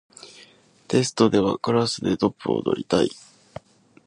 [0.87, 3.11] テストではクラスでトップを取りたい